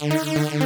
[0.00, 0.63] de la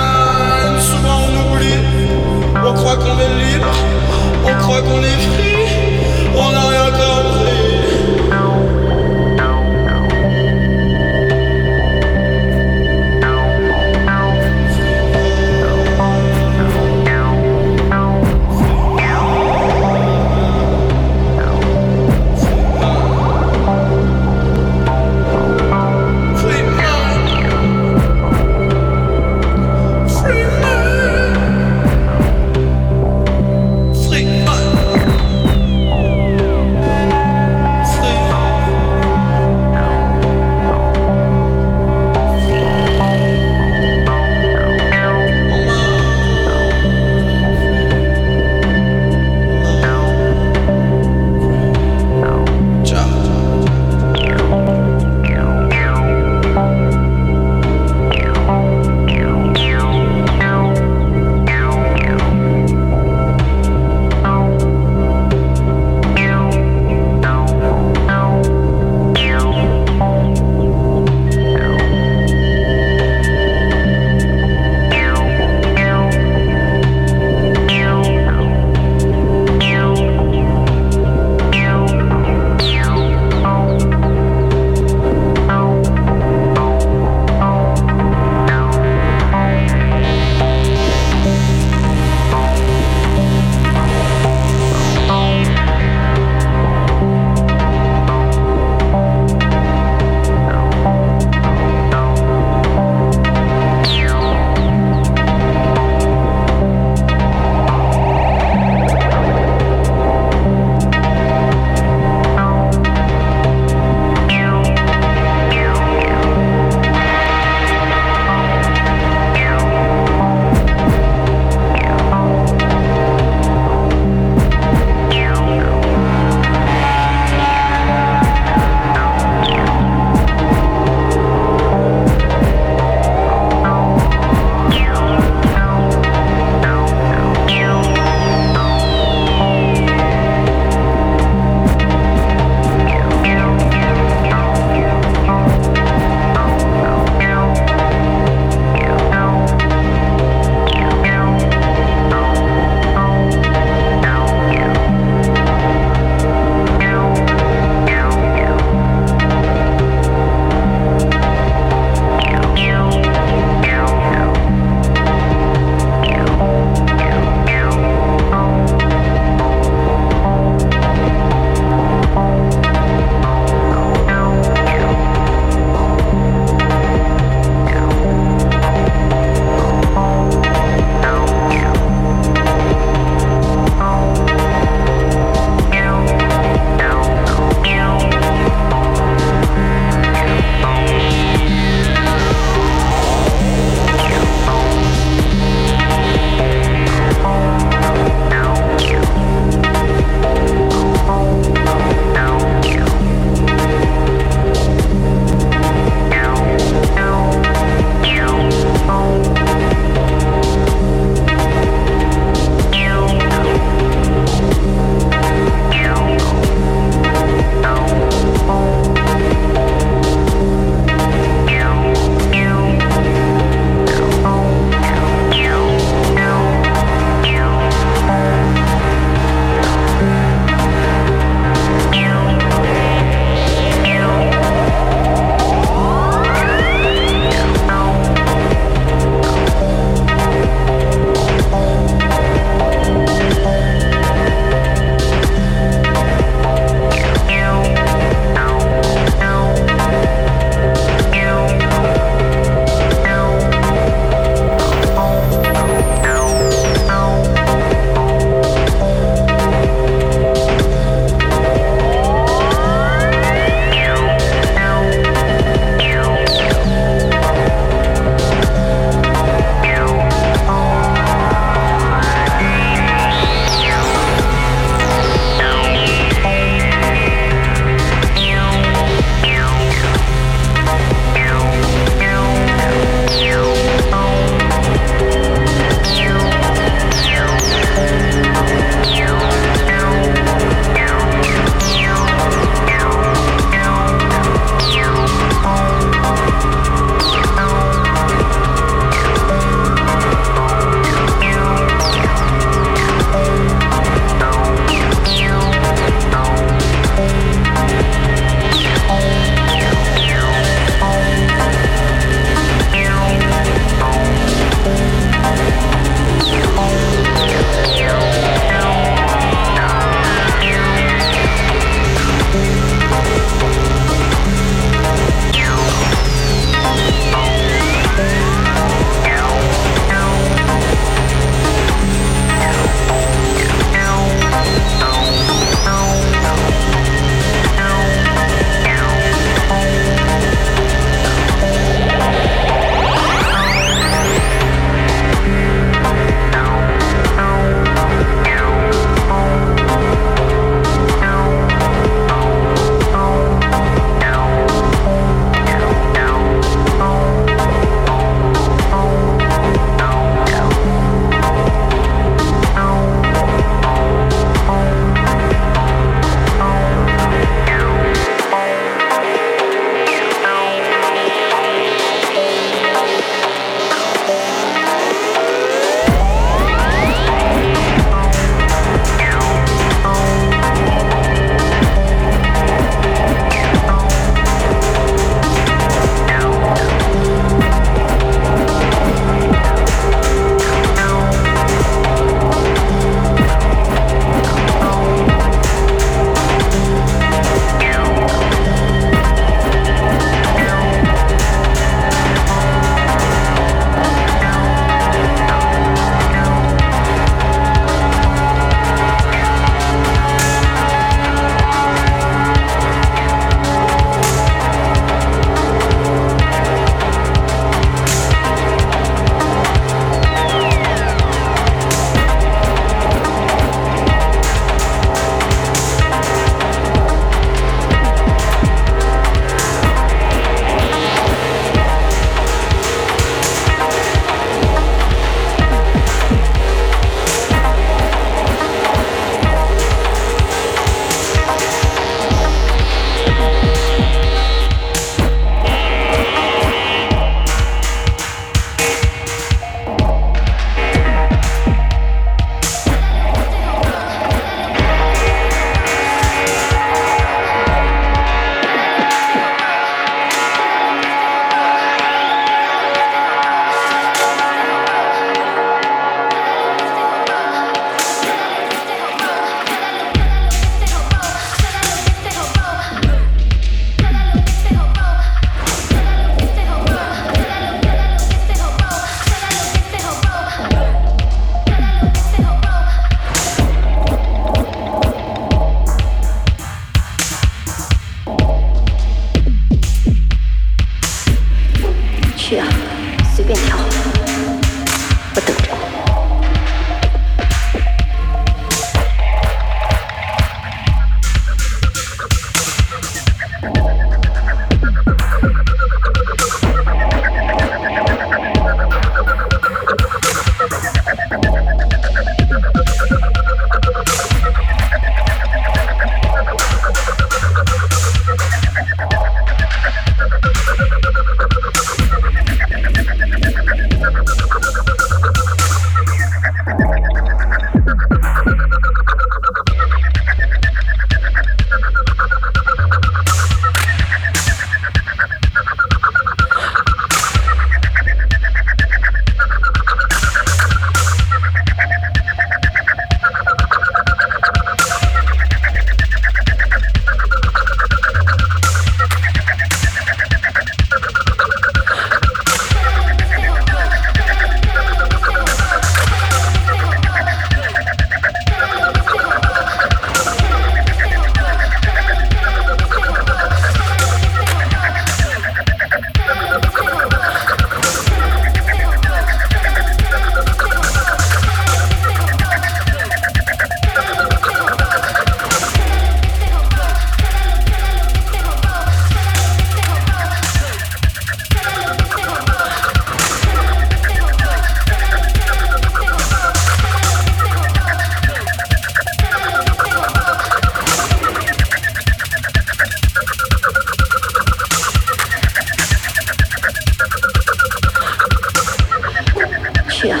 [599.86, 600.00] 对啊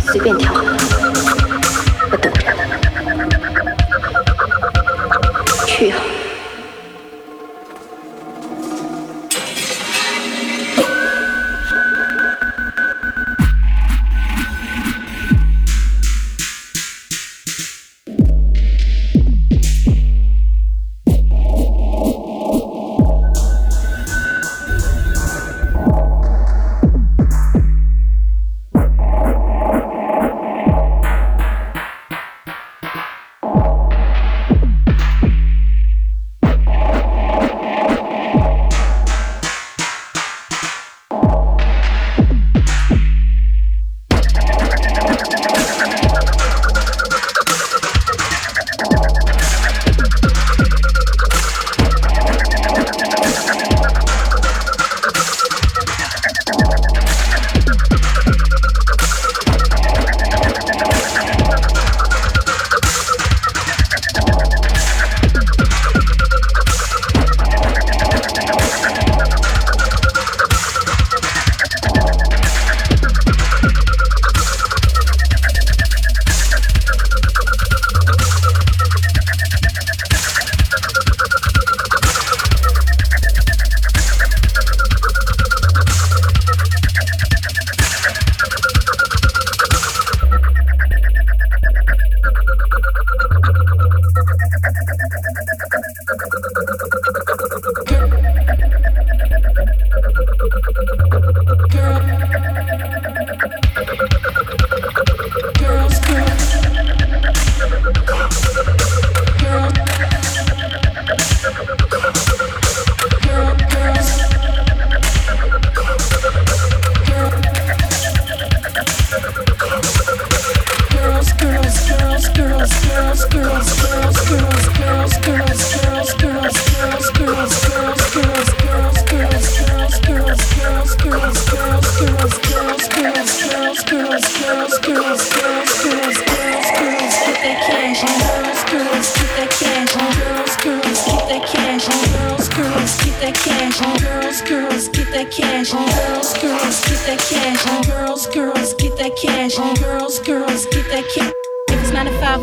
[0.00, 0.52] 随便挑。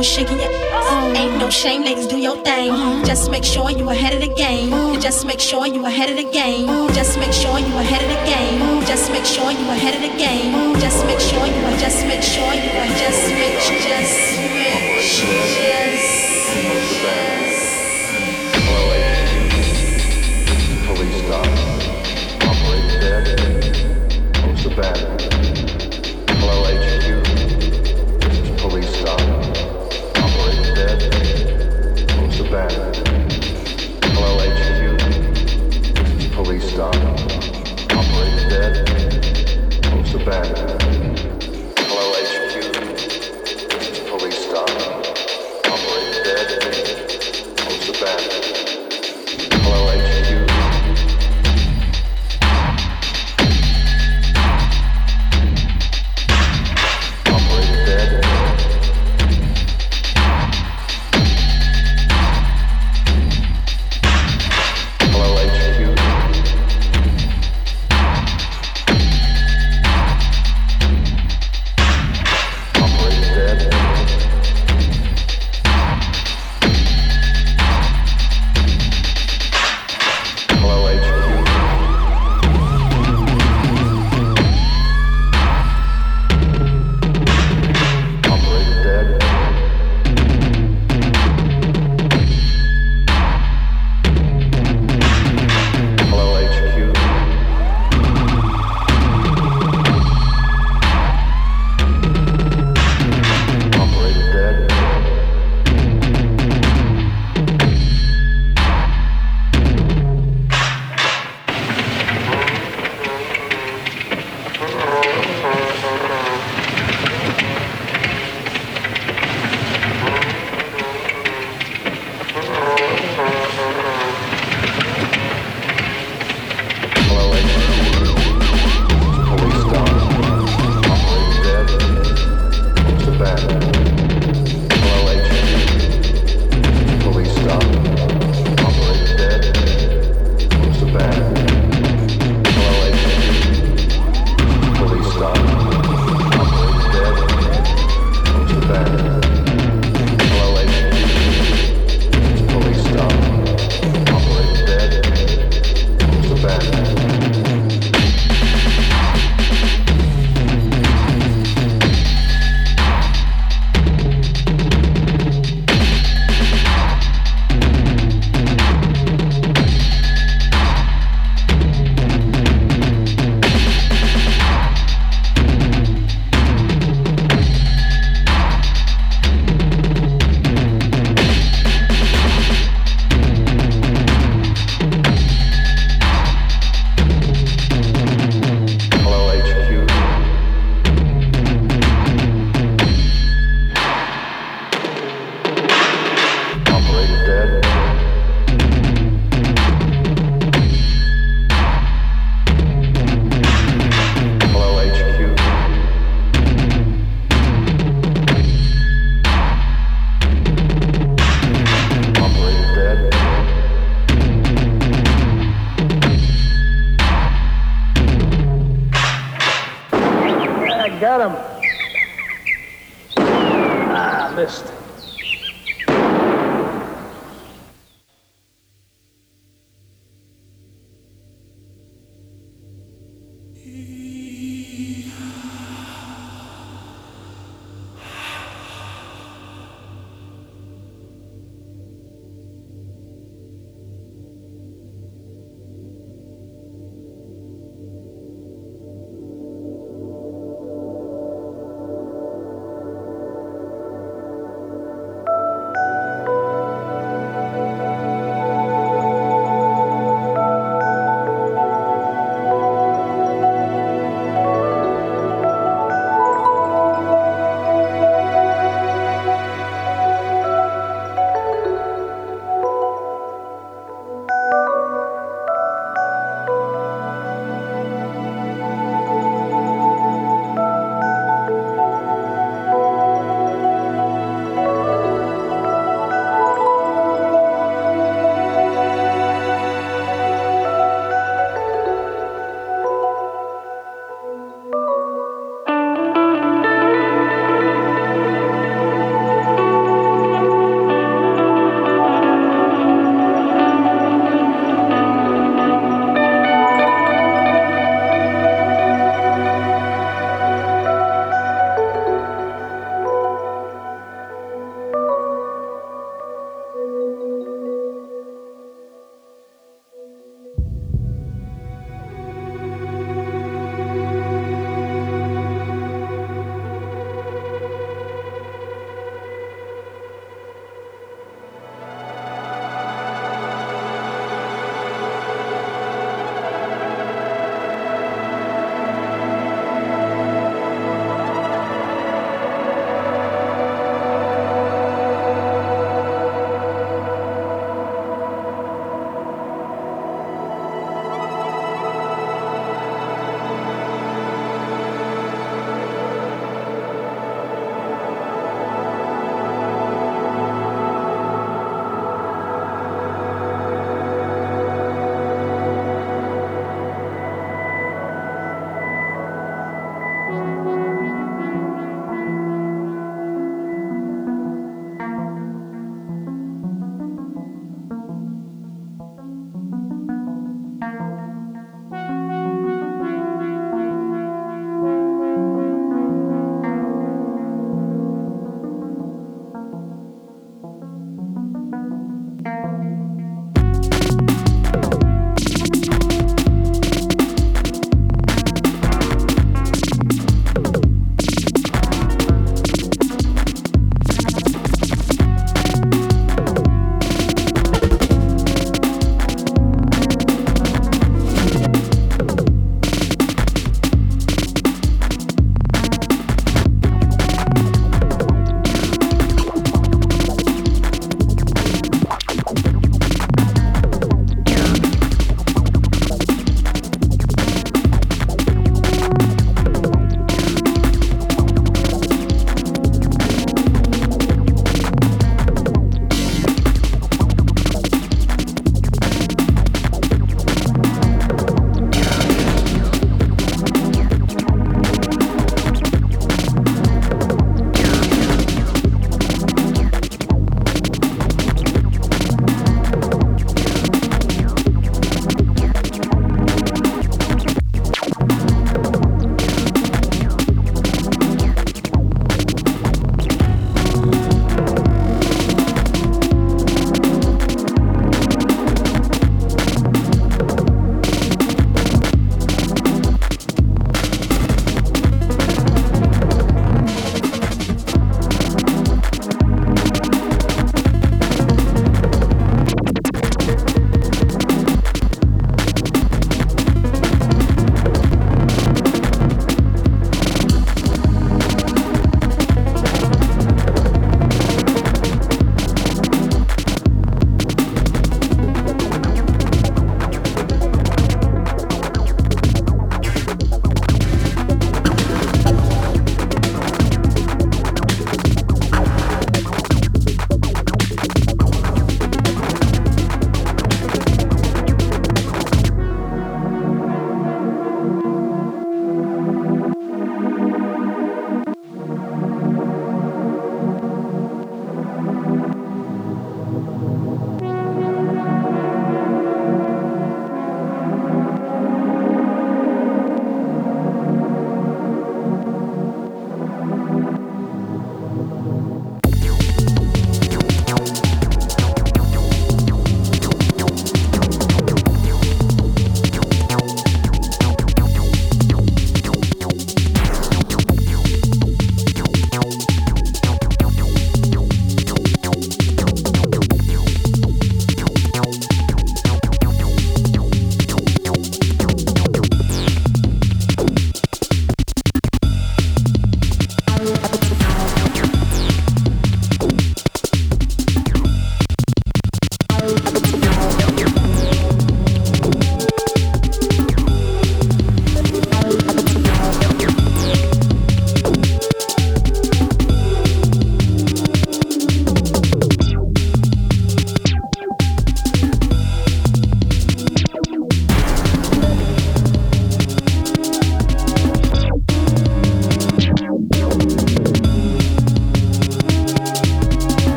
[0.00, 2.72] on shaking ain't no shame, ladies, do your thing.
[3.04, 4.70] Just make sure you ahead of the game.
[4.98, 6.66] Just make sure you ahead of the game.
[6.94, 8.80] Just make sure you ahead of the game.
[8.86, 10.80] Just make sure you ahead of the game.
[10.80, 11.76] Just make sure you are.
[11.84, 12.90] Just make sure you are.
[13.02, 13.58] Just make.
[13.60, 15.00] Just make.
[15.02, 15.79] Just.
[40.24, 40.59] bad.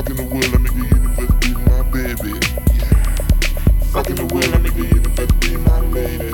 [0.00, 2.32] Fucking the world, I'm the universe be my baby.
[2.72, 2.88] Yeah.
[3.92, 6.32] Fucking the world, I'm the universe be my lady.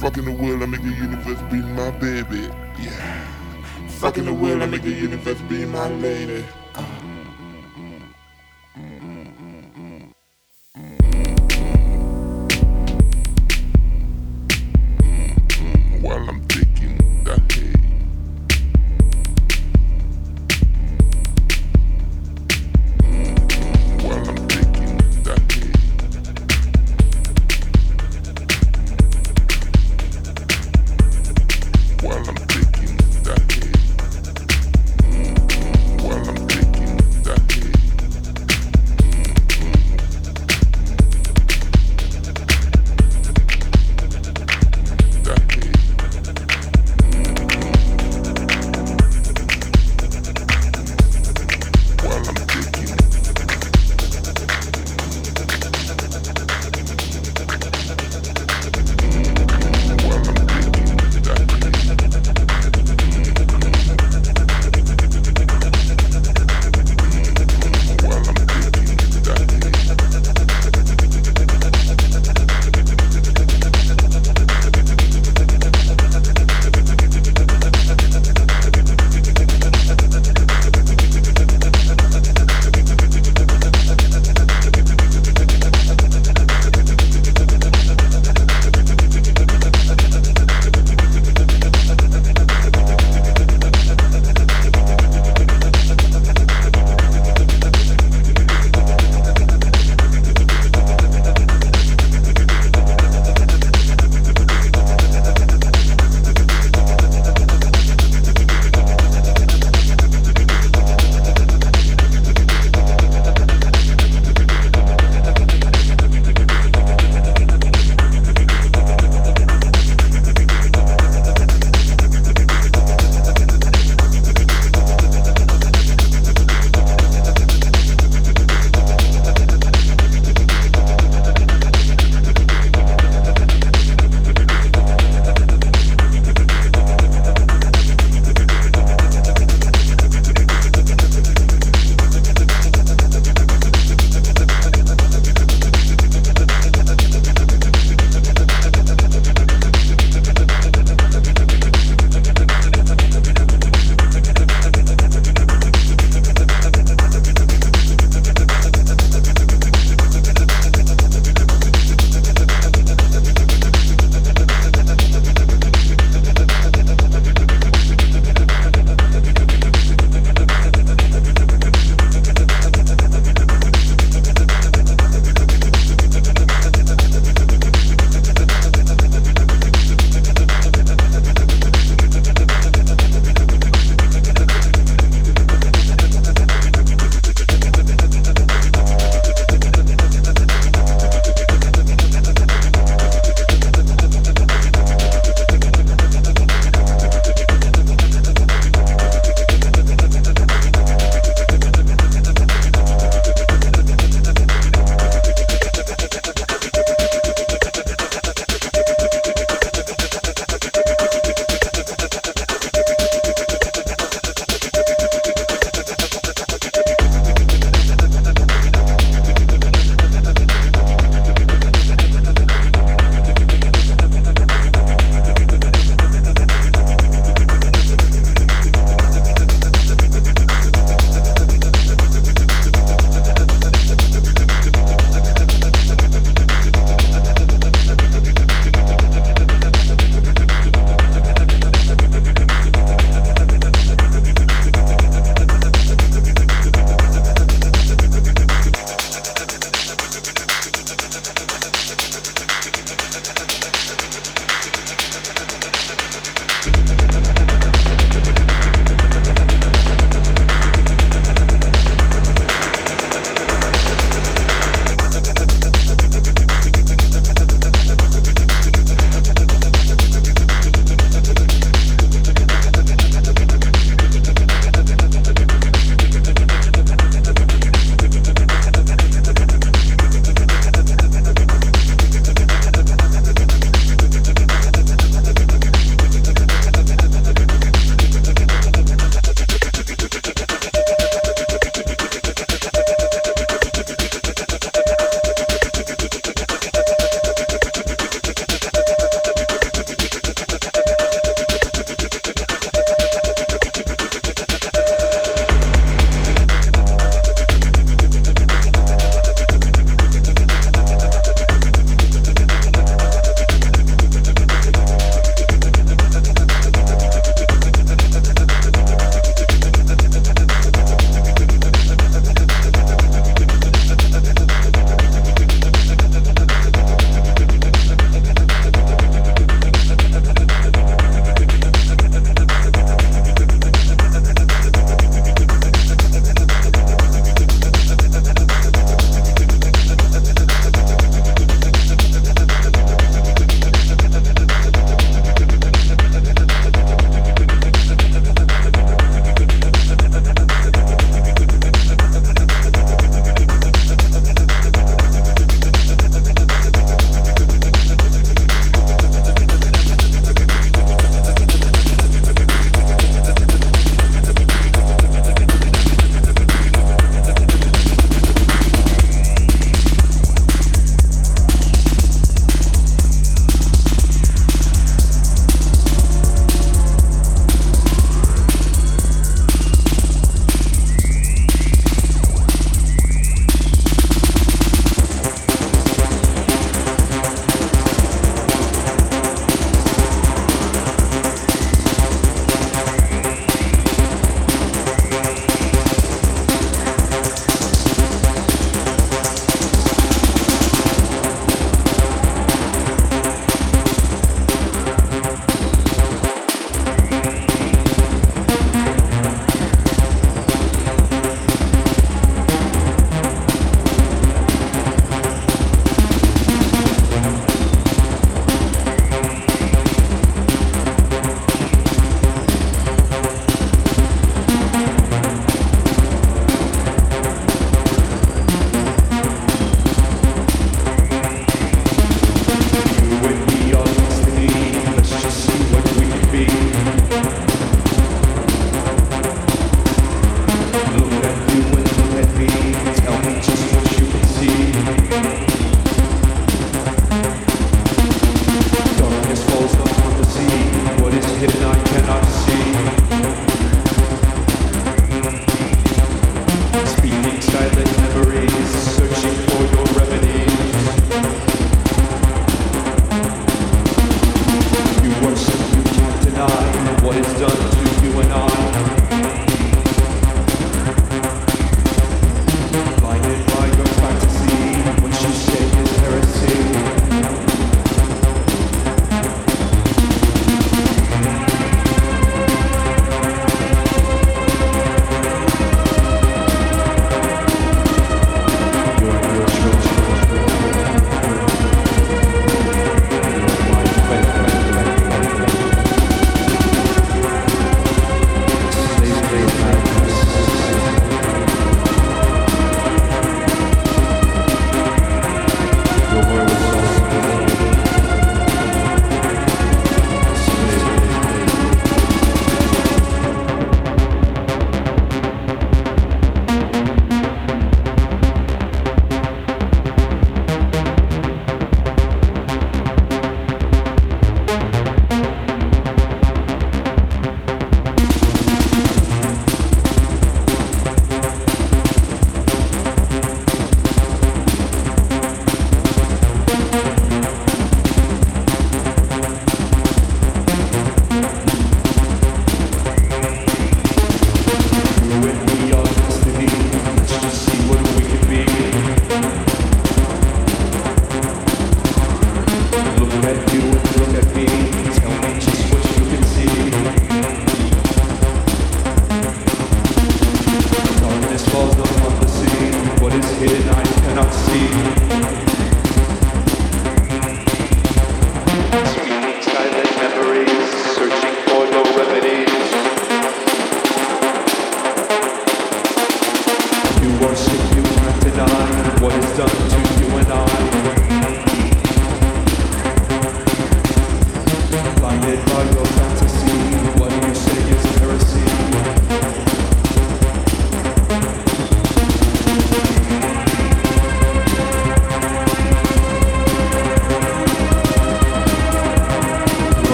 [0.00, 2.48] Fucking the world, I make the universe be my baby.
[2.80, 3.26] Yeah.
[4.00, 6.46] Fucking the world, I make the universe be my lady.